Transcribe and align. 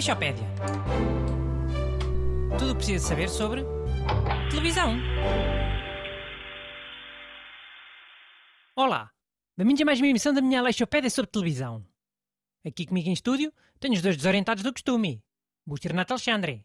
Aleixopédia. 0.00 0.46
Tudo 2.58 2.70
o 2.70 2.74
que 2.74 2.76
precisa 2.76 3.06
saber 3.06 3.28
sobre 3.28 3.62
televisão. 4.50 4.96
Olá, 8.74 9.10
bem-vindos 9.58 9.82
a 9.82 9.84
mais 9.84 10.00
uma 10.00 10.08
emissão 10.08 10.32
da 10.32 10.40
minha 10.40 10.60
Aleixopédia 10.60 11.10
sobre 11.10 11.30
televisão. 11.30 11.86
Aqui 12.64 12.86
comigo 12.86 13.10
em 13.10 13.12
estúdio 13.12 13.52
tenho 13.78 13.92
os 13.92 14.00
dois 14.00 14.16
desorientados 14.16 14.62
do 14.62 14.72
costume, 14.72 15.22
Busto 15.66 15.86
e 15.86 15.90
Renato 15.90 16.14
Alexandre. 16.14 16.64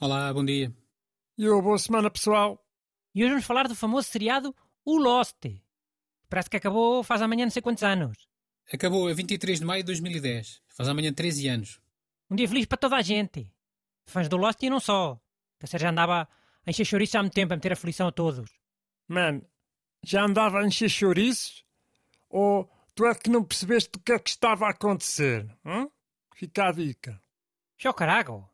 Olá, 0.00 0.34
bom 0.34 0.44
dia. 0.44 0.74
E 1.38 1.48
uma 1.48 1.62
boa 1.62 1.78
semana, 1.78 2.10
pessoal. 2.10 2.60
E 3.14 3.22
hoje 3.22 3.34
vamos 3.34 3.46
falar 3.46 3.68
do 3.68 3.76
famoso 3.76 4.08
seriado 4.08 4.52
O 4.84 4.98
Lost. 4.98 5.46
Parece 6.28 6.50
que 6.50 6.56
acabou 6.56 7.04
faz 7.04 7.22
amanhã 7.22 7.44
não 7.44 7.52
sei 7.52 7.62
quantos 7.62 7.84
anos. 7.84 8.26
Acabou 8.72 9.06
a 9.06 9.14
23 9.14 9.60
de 9.60 9.64
maio 9.64 9.84
de 9.84 9.86
2010. 9.86 10.60
Faz 10.66 10.88
amanhã 10.88 11.12
13 11.12 11.46
anos. 11.46 11.83
Um 12.30 12.36
dia 12.36 12.48
feliz 12.48 12.66
para 12.66 12.78
toda 12.78 12.96
a 12.96 13.02
gente. 13.02 13.50
Fãs 14.06 14.28
do 14.28 14.36
Lost 14.36 14.62
e 14.62 14.70
não 14.70 14.80
só. 14.80 15.20
Que 15.58 15.66
a 15.66 15.68
série 15.68 15.82
já 15.82 15.90
andava 15.90 16.28
a 16.66 16.70
encher 16.70 16.84
chouriço 16.84 17.18
há 17.18 17.22
muito 17.22 17.34
tempo, 17.34 17.52
a 17.52 17.56
meter 17.56 17.72
aflição 17.72 18.08
a 18.08 18.12
todos. 18.12 18.50
Mano, 19.08 19.46
já 20.02 20.24
andava 20.24 20.60
a 20.60 20.66
encher 20.66 20.88
chouriços? 20.88 21.64
Ou 22.28 22.70
tu 22.94 23.06
é 23.06 23.14
que 23.14 23.30
não 23.30 23.44
percebeste 23.44 23.90
o 23.96 24.00
que 24.00 24.12
é 24.12 24.18
que 24.18 24.30
estava 24.30 24.66
a 24.66 24.70
acontecer? 24.70 25.48
Hum? 25.64 25.88
Fica 26.34 26.68
a 26.68 26.72
dica. 26.72 27.20
Xó 27.76 27.92
carago. 27.92 28.48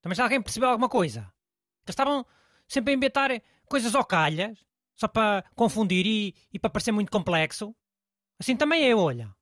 Também 0.00 0.16
já 0.16 0.22
alguém 0.22 0.40
percebeu 0.40 0.68
alguma 0.68 0.88
coisa? 0.88 1.20
Eles 1.20 1.90
estavam 1.90 2.24
sempre 2.66 2.92
a 2.92 2.96
inventar 2.96 3.30
coisas 3.66 3.94
ao 3.94 4.04
calhas, 4.04 4.58
só 4.94 5.08
para 5.08 5.44
confundir 5.54 6.06
e, 6.06 6.34
e 6.52 6.58
para 6.58 6.70
parecer 6.70 6.92
muito 6.92 7.10
complexo. 7.10 7.74
Assim 8.38 8.56
também 8.56 8.84
eu, 8.84 8.98
olha. 8.98 9.34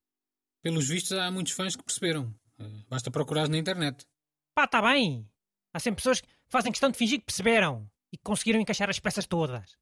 Pelos 0.63 0.89
vistos, 0.89 1.13
há 1.13 1.31
muitos 1.31 1.53
fãs 1.53 1.77
que 1.77 1.83
perceberam. 1.83 2.35
Eh, 2.59 2.65
Basta 2.89 3.11
procurar 3.11 3.49
na 3.49 3.59
internet. 3.59 4.07
Pá, 4.55 4.67
tá 4.67 4.81
bem. 4.83 5.29
Há 5.73 5.79
sempre 5.81 5.97
pessoas 5.97 6.21
que 6.21 6.29
fazem 6.49 6.73
questão 6.73 6.91
de 6.91 6.97
fingir 6.97 7.19
que 7.21 7.27
perceberam 7.27 7.89
e 8.13 8.17
que 8.17 8.23
conseguiram 8.23 8.61
encaixar 8.61 8.89
as 8.89 8.99
peças 8.99 9.27
todas. 9.27 9.73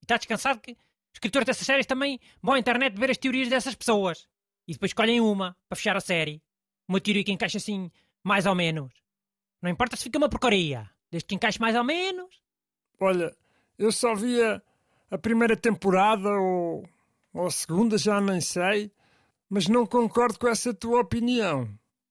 E 0.00 0.04
está 0.04 0.16
descansado 0.16 0.60
que 0.60 0.72
os 0.72 0.78
escritores 1.14 1.46
dessas 1.46 1.66
séries 1.66 1.86
também 1.86 2.20
vão 2.42 2.54
à 2.54 2.58
internet 2.58 2.98
ver 2.98 3.10
as 3.10 3.18
teorias 3.18 3.48
dessas 3.48 3.74
pessoas. 3.74 4.28
E 4.68 4.72
depois 4.72 4.90
escolhem 4.90 5.20
uma 5.20 5.56
para 5.68 5.76
fechar 5.76 5.96
a 5.96 6.00
série. 6.00 6.42
Uma 6.86 7.00
teoria 7.00 7.24
que 7.24 7.32
encaixa 7.32 7.58
assim, 7.58 7.90
mais 8.22 8.46
ou 8.46 8.54
menos. 8.54 8.92
Não 9.62 9.70
importa 9.70 9.96
se 9.96 10.02
fica 10.04 10.18
uma 10.18 10.28
porcaria. 10.28 10.90
Desde 11.10 11.26
que 11.26 11.34
encaixe 11.34 11.60
mais 11.60 11.74
ou 11.74 11.84
menos. 11.84 12.42
Olha, 13.00 13.34
eu 13.78 13.90
só 13.90 14.14
via 14.14 14.62
a 15.10 15.18
primeira 15.18 15.56
temporada 15.56 16.28
ou, 16.28 16.88
ou 17.32 17.46
a 17.46 17.50
segunda, 17.50 17.96
já 17.96 18.20
nem 18.20 18.40
sei, 18.40 18.92
mas 19.48 19.66
não 19.68 19.86
concordo 19.86 20.38
com 20.38 20.46
essa 20.46 20.72
tua 20.74 21.00
opinião. 21.00 21.68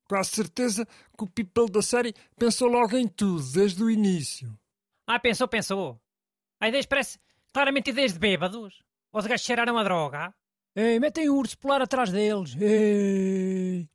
Quase 0.09 0.31
certeza 0.31 0.87
que 1.15 1.23
o 1.23 1.29
people 1.29 1.69
da 1.71 1.83
série 1.83 2.15
pensou 2.35 2.67
logo 2.67 2.97
em 2.97 3.07
tudo, 3.07 3.43
desde 3.53 3.83
o 3.83 3.91
início. 3.91 4.57
Ah, 5.05 5.19
pensou, 5.19 5.47
pensou. 5.47 6.01
A 6.59 6.67
ideias 6.67 6.87
parece 6.87 7.19
claramente 7.53 7.91
ideias 7.91 8.13
de 8.13 8.19
bêbados. 8.19 8.81
Ou 9.11 9.21
de 9.21 9.27
gajos 9.27 9.45
cheiraram 9.45 9.77
a 9.77 9.83
droga. 9.83 10.33
Ei, 10.75 10.99
metem 10.99 11.29
o 11.29 11.35
urso 11.35 11.55
polar 11.59 11.83
atrás 11.83 12.11
deles. 12.11 12.55
Ei. 12.59 13.87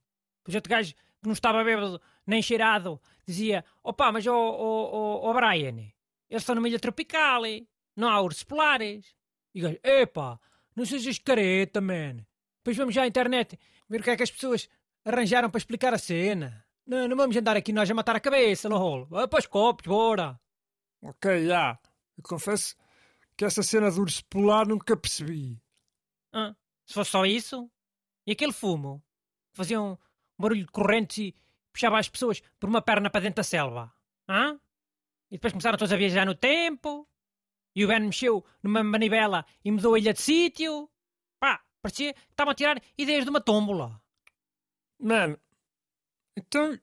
Pois 0.44 0.54
outro 0.54 0.70
gajo 0.70 0.94
que 0.94 1.26
não 1.26 1.32
estava 1.32 1.64
bêbado 1.64 2.00
nem 2.24 2.40
cheirado 2.40 3.00
dizia: 3.26 3.64
opá, 3.82 4.12
mas 4.12 4.24
ó 4.24 4.36
oh, 4.36 4.90
oh, 4.92 5.30
oh, 5.30 5.34
Brian, 5.34 5.78
eles 6.30 6.42
estão 6.42 6.54
numa 6.54 6.68
ilha 6.68 6.78
tropical, 6.78 7.42
não 7.96 8.08
há 8.08 8.20
ursos 8.20 8.44
polares. 8.44 9.16
E 9.52 9.60
o 9.60 9.64
gajo: 9.64 9.80
epá, 9.82 10.38
não 10.76 10.86
sejas 10.86 11.18
careta, 11.18 11.80
man. 11.80 12.24
Depois 12.58 12.76
vamos 12.76 12.94
já 12.94 13.02
à 13.02 13.06
internet 13.08 13.58
ver 13.88 14.00
o 14.00 14.04
que 14.04 14.10
é 14.10 14.16
que 14.16 14.22
as 14.22 14.30
pessoas 14.30 14.68
arranjaram 15.04 15.50
para 15.50 15.58
explicar 15.58 15.92
a 15.94 15.98
cena. 15.98 16.64
Não, 16.86 17.08
não 17.08 17.16
vamos 17.16 17.36
andar 17.36 17.56
aqui 17.56 17.72
nós 17.72 17.90
a 17.90 17.94
matar 17.94 18.16
a 18.16 18.20
cabeça, 18.20 18.68
não 18.68 18.78
rolo. 18.78 19.06
Vai 19.06 19.26
para 19.28 19.38
os 19.38 19.46
copos, 19.46 19.86
bora. 19.86 20.38
Ok, 21.02 21.46
já. 21.46 21.78
Eu 22.16 22.22
confesso 22.22 22.76
que 23.36 23.44
essa 23.44 23.62
cena 23.62 23.90
do 23.90 24.00
urso 24.00 24.24
polar 24.26 24.66
nunca 24.66 24.96
percebi. 24.96 25.60
Ah, 26.32 26.54
se 26.86 26.94
fosse 26.94 27.10
só 27.10 27.24
isso? 27.24 27.70
E 28.26 28.32
aquele 28.32 28.52
fumo? 28.52 29.02
Fazia 29.52 29.80
um 29.80 29.96
barulho 30.38 30.64
de 30.64 30.72
correntes 30.72 31.18
e 31.18 31.34
puxava 31.72 31.98
as 31.98 32.08
pessoas 32.08 32.42
por 32.58 32.68
uma 32.68 32.82
perna 32.82 33.10
para 33.10 33.20
dentro 33.20 33.36
da 33.36 33.44
selva? 33.44 33.92
Ah? 34.28 34.56
E 35.30 35.36
depois 35.36 35.52
começaram 35.52 35.78
todos 35.78 35.92
a 35.92 35.96
viajar 35.96 36.24
no 36.24 36.34
tempo? 36.34 37.08
E 37.74 37.84
o 37.84 37.88
Ben 37.88 38.00
mexeu 38.00 38.44
numa 38.62 38.84
manivela 38.84 39.44
e 39.64 39.70
mudou 39.70 39.94
a 39.94 39.98
ilha 39.98 40.12
de 40.12 40.22
sítio? 40.22 40.88
Pá, 41.40 41.62
parecia 41.82 42.14
que 42.14 42.20
estavam 42.30 42.52
a 42.52 42.54
tirar 42.54 42.80
ideias 42.96 43.24
de 43.24 43.30
uma 43.30 43.40
tómbola. 43.40 44.00
Mano, 44.98 45.38
então, 46.36 46.78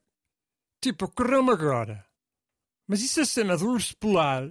tipo, 0.82 1.06
ocorreu-me 1.06 1.52
agora. 1.52 2.06
Mas 2.88 3.02
e 3.02 3.08
se 3.08 3.22
a 3.22 3.26
cena 3.26 3.58
do 3.58 3.70
urso 3.70 3.96
polar 3.98 4.50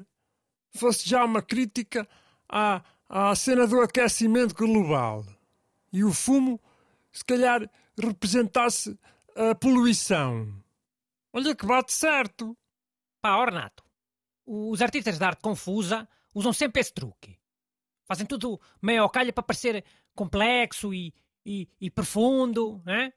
fosse 0.74 1.08
já 1.08 1.24
uma 1.24 1.42
crítica 1.42 2.08
à, 2.48 2.82
à 3.08 3.34
cena 3.34 3.66
do 3.66 3.80
aquecimento 3.80 4.54
global? 4.54 5.24
E 5.92 6.04
o 6.04 6.12
fumo, 6.12 6.60
se 7.12 7.24
calhar, 7.24 7.68
representasse 7.98 8.98
a 9.36 9.54
poluição? 9.54 10.62
Olha 11.32 11.54
que 11.54 11.66
bate 11.66 11.92
certo. 11.92 12.56
Pá, 13.20 13.36
ó, 13.36 13.44
Renato, 13.44 13.84
os 14.46 14.80
artistas 14.80 15.18
de 15.18 15.24
arte 15.24 15.42
confusa 15.42 16.08
usam 16.34 16.52
sempre 16.52 16.80
esse 16.80 16.92
truque. 16.92 17.38
Fazem 18.06 18.26
tudo 18.26 18.60
meio 18.82 19.02
ao 19.02 19.10
calha 19.10 19.32
para 19.32 19.42
parecer 19.42 19.84
complexo 20.14 20.92
e, 20.92 21.14
e, 21.44 21.68
e 21.80 21.90
profundo, 21.90 22.82
né? 22.84 23.12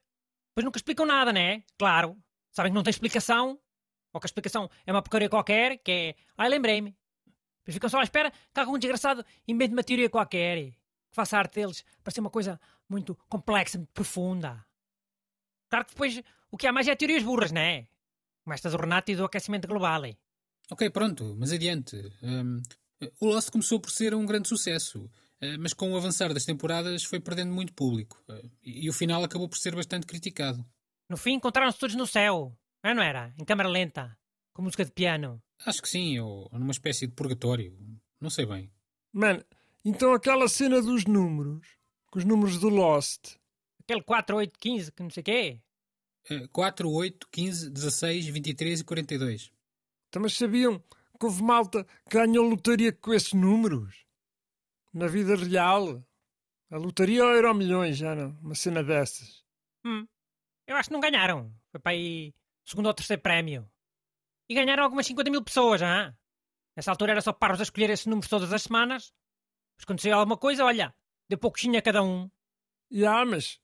Pois 0.54 0.64
nunca 0.64 0.78
explicam 0.78 1.06
nada, 1.06 1.34
né? 1.34 1.64
Claro. 1.78 2.18
Sabem 2.52 2.72
que 2.72 2.76
não 2.76 2.84
tem 2.84 2.92
explicação. 2.92 3.60
Ou 4.14 4.20
que 4.20 4.26
a 4.26 4.28
explicação 4.28 4.70
é 4.86 4.92
uma 4.92 5.02
porcaria 5.02 5.30
qualquer, 5.30 5.78
que 5.80 5.92
é... 5.92 6.16
Ai, 6.38 6.50
lembrei-me. 6.50 6.96
Depois 7.60 7.74
ficam 7.74 7.90
só 7.90 8.00
à 8.00 8.04
espera 8.04 8.32
que 8.32 8.60
algum 8.60 8.78
desgraçado 8.78 9.26
invente 9.48 9.74
uma 9.74 9.84
teoria 9.84 10.10
qualquer. 10.10 10.72
Que 10.72 11.16
faça 11.16 11.38
a 11.38 11.40
arte 11.40 11.56
deles 11.56 11.84
parecer 12.04 12.20
uma 12.20 12.30
coisa 12.30 12.60
muito 12.88 13.16
complexa, 13.28 13.78
muito 13.78 13.92
profunda. 13.92 14.64
Claro 15.70 15.86
que 15.86 15.92
depois 15.92 16.22
o 16.52 16.58
que 16.58 16.68
há 16.68 16.72
mais 16.72 16.88
é 16.88 16.96
teorias 16.96 17.24
burras, 17.24 17.52
né? 17.52 17.88
Como 18.44 18.54
esta 18.54 18.70
do 18.70 18.78
Renato 18.78 19.12
e 19.12 19.16
do 19.16 19.26
aquecimento 19.26 19.68
global. 19.68 20.04
Ok, 20.70 20.90
pronto, 20.92 21.36
mas 21.40 21.52
adiante. 21.52 21.98
Hum, 22.22 22.62
o 23.20 23.26
Lost 23.28 23.50
começou 23.50 23.80
por 23.80 23.90
ser 23.90 24.14
um 24.14 24.26
grande 24.26 24.48
sucesso, 24.48 25.10
mas 25.60 25.74
com 25.74 25.92
o 25.92 25.98
avançar 25.98 26.34
das 26.34 26.46
temporadas 26.46 27.04
foi 27.04 27.20
perdendo 27.20 27.52
muito 27.54 27.74
público. 27.74 28.22
eh, 28.30 28.50
E 28.64 28.90
o 28.90 28.94
final 28.94 29.24
acabou 29.24 29.48
por 29.50 29.58
ser 29.58 29.76
bastante 29.76 30.06
criticado. 30.08 30.66
No 31.10 31.18
fim 31.18 31.34
encontraram-se 31.34 31.78
todos 31.80 31.96
no 31.96 32.08
céu. 32.08 32.58
É, 32.84 32.94
não 32.94 33.02
era? 33.04 33.34
Em 33.40 33.46
câmara 33.46 33.70
lenta. 33.70 34.18
Com 34.54 34.62
música 34.62 34.86
de 34.86 34.92
piano. 34.92 35.42
Acho 35.66 35.82
que 35.82 35.90
sim, 35.90 36.20
ou 36.20 36.50
numa 36.54 36.72
espécie 36.72 37.08
de 37.08 37.14
purgatório. 37.14 37.78
Não 38.22 38.30
sei 38.30 38.46
bem. 38.46 38.72
Mano, 39.12 39.44
então 39.84 40.14
aquela 40.14 40.48
cena 40.48 40.82
dos 40.82 41.06
números, 41.06 41.66
com 42.12 42.20
os 42.20 42.26
números 42.26 42.58
do 42.60 42.70
Lost, 42.70 43.36
Aquele 43.80 44.02
4, 44.02 44.38
8, 44.38 44.60
15, 44.60 44.92
que 44.94 45.04
não 45.04 45.10
sei 45.10 45.22
o 45.22 45.24
quê. 45.26 45.62
Eh, 46.30 46.48
4, 46.54 46.90
8, 46.90 47.28
15, 47.30 47.70
16, 47.70 48.28
23 48.28 48.80
e 48.80 48.84
42. 48.84 49.52
então, 50.08 50.22
mas 50.22 50.38
sabiam 50.38 50.80
que 51.20 51.26
houve 51.26 51.44
malta 51.44 51.84
que 52.10 52.18
ganhou 52.18 52.48
lotaria 52.48 52.94
com 52.94 53.14
esses 53.14 53.34
números? 53.34 54.06
Na 54.94 55.08
vida 55.08 55.36
real? 55.36 56.04
A 56.70 56.78
lotaria 56.78 57.24
ou 57.24 57.32
euro 57.32 57.54
milhões, 57.54 57.98
já 57.98 58.16
não? 58.16 58.32
Uma 58.42 58.56
cena 58.56 58.84
dessas. 58.84 59.44
Hum. 59.86 60.08
Eu 60.68 60.76
acho 60.76 60.90
que 60.90 60.94
não 60.94 61.00
ganharam. 61.00 61.54
Foi 61.72 61.80
para 61.80 61.92
aí 61.92 62.34
segundo 62.66 62.88
ou 62.88 62.94
terceiro 62.94 63.22
prémio. 63.22 63.70
E 64.50 64.54
ganharam 64.56 64.84
algumas 64.84 65.06
50 65.08 65.30
mil 65.30 65.44
pessoas, 65.44 65.82
ah? 65.82 66.16
Nessa 66.76 66.92
altura 66.92 67.12
era 67.12 67.22
só 67.22 67.32
parvos 67.32 67.60
a 67.60 67.64
escolher 67.64 67.90
esses 67.90 68.06
números 68.06 68.30
todas 68.30 68.52
as 68.52 68.64
semanas. 68.64 69.14
Mas 69.78 69.86
quando 69.86 70.02
saiu 70.02 70.16
alguma 70.16 70.38
coisa, 70.38 70.66
olha, 70.66 70.94
deu 71.30 71.38
pouquinho 71.38 71.78
a 71.78 71.82
cada 71.82 72.04
um. 72.04 72.30
E 72.90 73.06
ah, 73.06 73.26
mas, 73.26 73.60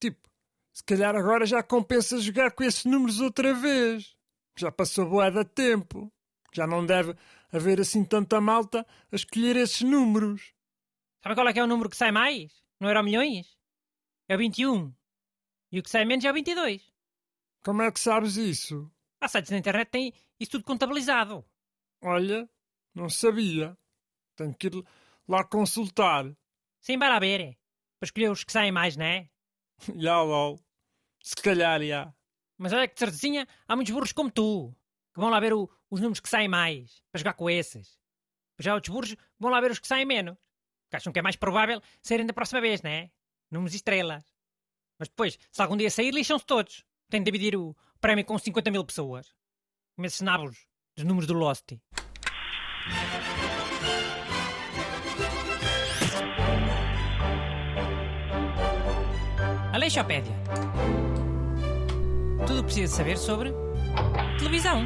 tipo, 0.00 0.28
se 0.72 0.82
calhar 0.84 1.14
agora 1.14 1.46
já 1.46 1.62
compensa 1.62 2.20
jogar 2.20 2.52
com 2.52 2.64
esses 2.64 2.84
números 2.84 3.20
outra 3.20 3.54
vez. 3.54 4.16
Já 4.56 4.70
passou 4.70 5.08
boa 5.08 5.30
de 5.30 5.44
tempo. 5.44 6.12
Já 6.52 6.66
não 6.66 6.86
deve 6.86 7.16
haver 7.52 7.80
assim 7.80 8.04
tanta 8.04 8.40
malta 8.40 8.86
a 9.10 9.16
escolher 9.16 9.56
esses 9.56 9.82
números. 9.82 10.53
Sabe 11.24 11.34
qual 11.34 11.48
é 11.48 11.52
que 11.54 11.58
é 11.58 11.64
o 11.64 11.66
número 11.66 11.88
que 11.88 11.96
sai 11.96 12.12
mais? 12.12 12.52
Não 12.78 12.88
era 12.88 13.02
milhões? 13.02 13.58
É 14.28 14.34
o 14.34 14.38
21. 14.38 14.94
E 15.72 15.78
o 15.78 15.82
que 15.82 15.88
sai 15.90 16.04
menos 16.04 16.24
é 16.24 16.30
o 16.30 16.34
22. 16.34 16.92
Como 17.64 17.80
é 17.82 17.90
que 17.90 17.98
sabes 17.98 18.36
isso? 18.36 18.90
Há 19.20 19.26
sites 19.28 19.50
na 19.50 19.56
internet 19.58 19.86
que 19.86 19.92
têm 19.92 20.12
isso 20.38 20.50
tudo 20.52 20.64
contabilizado. 20.64 21.42
Olha, 22.02 22.48
não 22.94 23.08
sabia. 23.08 23.74
Tenho 24.36 24.54
que 24.54 24.66
ir 24.66 24.84
lá 25.26 25.42
consultar. 25.44 26.26
Sim, 26.80 26.98
para 26.98 27.18
ver. 27.18 27.56
Para 27.98 28.06
escolher 28.06 28.30
os 28.30 28.44
que 28.44 28.52
saem 28.52 28.70
mais, 28.70 28.94
não 28.96 29.06
é? 29.06 29.30
Já, 29.96 30.20
lol. 30.20 30.60
Se 31.22 31.34
calhar, 31.36 31.82
já. 31.82 32.14
Mas 32.58 32.72
olha 32.74 32.86
que 32.86 32.94
de 32.94 33.00
certezinha 33.00 33.48
há 33.66 33.74
muitos 33.74 33.94
burros 33.94 34.12
como 34.12 34.30
tu, 34.30 34.76
que 35.14 35.20
vão 35.20 35.30
lá 35.30 35.40
ver 35.40 35.54
o- 35.54 35.70
os 35.90 36.00
números 36.00 36.20
que 36.20 36.28
saem 36.28 36.48
mais, 36.48 37.02
para 37.10 37.18
jogar 37.18 37.32
com 37.34 37.48
esses. 37.48 37.98
Já 38.58 38.72
há 38.72 38.74
outros 38.74 38.92
burros 38.94 39.14
que 39.14 39.22
vão 39.40 39.50
lá 39.50 39.58
ver 39.62 39.70
os 39.70 39.78
que 39.78 39.88
saem 39.88 40.04
menos, 40.04 40.36
porque 40.84 40.96
acham 40.96 41.12
que 41.12 41.18
é 41.18 41.22
mais 41.22 41.36
provável 41.36 41.80
serem 42.02 42.26
da 42.26 42.32
próxima 42.32 42.60
vez, 42.60 42.82
né? 42.82 43.10
Números 43.50 43.74
estrelas. 43.74 44.24
Mas 44.98 45.08
depois, 45.08 45.38
se 45.50 45.62
algum 45.62 45.76
dia 45.76 45.90
sair, 45.90 46.12
lixam-se 46.12 46.44
todos. 46.46 46.84
Tem 47.10 47.20
de 47.20 47.30
dividir 47.30 47.56
o 47.56 47.76
prémio 48.00 48.24
com 48.24 48.38
50 48.38 48.70
mil 48.70 48.84
pessoas. 48.84 49.34
Com 49.96 50.04
esses 50.04 50.20
nabos 50.20 50.66
dos 50.96 51.04
números 51.04 51.26
do 51.26 51.34
Lost. 51.34 51.72
Aleixopédia. 59.72 60.32
Tudo 62.46 62.60
o 62.60 62.62
que 62.62 62.66
precisa 62.66 62.96
saber 62.96 63.18
sobre 63.18 63.52
televisão. 64.38 64.84